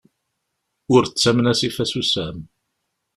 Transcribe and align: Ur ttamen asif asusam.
Ur 0.93 1.03
ttamen 1.05 1.49
asif 1.51 1.77
asusam. 1.83 2.37